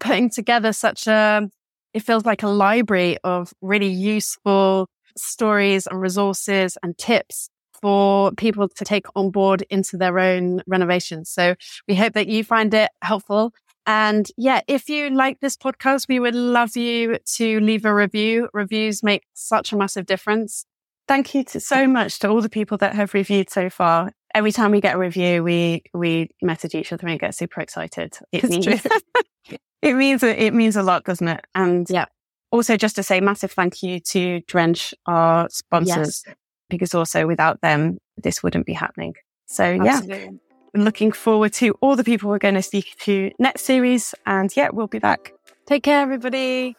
putting 0.00 0.30
together 0.30 0.72
such 0.72 1.06
a, 1.06 1.48
it 1.92 2.00
feels 2.00 2.24
like 2.24 2.42
a 2.42 2.48
library 2.48 3.18
of 3.24 3.52
really 3.60 3.90
useful 3.90 4.88
stories 5.18 5.86
and 5.86 6.00
resources 6.00 6.78
and 6.82 6.96
tips 6.96 7.50
for 7.82 8.32
people 8.32 8.68
to 8.68 8.84
take 8.84 9.06
on 9.14 9.30
board 9.30 9.62
into 9.68 9.98
their 9.98 10.18
own 10.18 10.62
renovations. 10.66 11.28
So 11.28 11.56
we 11.86 11.94
hope 11.94 12.14
that 12.14 12.28
you 12.28 12.42
find 12.42 12.72
it 12.72 12.90
helpful. 13.02 13.52
And 13.86 14.28
yeah, 14.38 14.62
if 14.66 14.88
you 14.88 15.10
like 15.10 15.40
this 15.40 15.58
podcast, 15.58 16.08
we 16.08 16.20
would 16.20 16.36
love 16.36 16.74
you 16.74 17.18
to 17.34 17.60
leave 17.60 17.84
a 17.84 17.92
review. 17.92 18.48
Reviews 18.54 19.02
make 19.02 19.24
such 19.34 19.72
a 19.72 19.76
massive 19.76 20.06
difference. 20.06 20.64
Thank 21.08 21.34
you 21.34 21.44
to, 21.44 21.60
so 21.60 21.86
much 21.86 22.18
to 22.20 22.28
all 22.28 22.40
the 22.40 22.48
people 22.48 22.78
that 22.78 22.94
have 22.94 23.14
reviewed 23.14 23.50
so 23.50 23.68
far. 23.68 24.12
Every 24.34 24.52
time 24.52 24.70
we 24.70 24.80
get 24.80 24.94
a 24.94 24.98
review, 24.98 25.42
we 25.42 25.82
we 25.92 26.30
message 26.40 26.74
each 26.74 26.92
other 26.92 27.06
and 27.06 27.20
get 27.20 27.34
super 27.34 27.60
excited. 27.60 28.16
It 28.30 28.44
means 28.44 28.66
it 29.82 29.94
means 29.94 30.22
it 30.22 30.54
means 30.54 30.76
a 30.76 30.82
lot, 30.82 31.04
doesn't 31.04 31.28
it? 31.28 31.44
And 31.54 31.88
yeah. 31.90 32.06
Also, 32.50 32.76
just 32.76 32.96
to 32.96 33.02
say, 33.02 33.18
massive 33.20 33.50
thank 33.50 33.82
you 33.82 33.98
to 33.98 34.40
Drench, 34.46 34.92
our 35.06 35.48
sponsors, 35.48 36.22
yes. 36.26 36.36
because 36.68 36.94
also 36.94 37.26
without 37.26 37.62
them, 37.62 37.96
this 38.18 38.42
wouldn't 38.42 38.66
be 38.66 38.74
happening. 38.74 39.14
So 39.46 39.64
Absolutely. 39.64 40.24
yeah, 40.24 40.30
looking 40.74 41.12
forward 41.12 41.54
to 41.54 41.72
all 41.80 41.96
the 41.96 42.04
people 42.04 42.28
we're 42.28 42.38
going 42.38 42.54
to 42.54 42.62
speak 42.62 42.94
to 43.00 43.30
next 43.38 43.64
series. 43.64 44.14
And 44.26 44.54
yeah, 44.54 44.68
we'll 44.70 44.86
be 44.86 44.98
back. 44.98 45.32
Take 45.66 45.82
care, 45.82 46.00
everybody. 46.00 46.76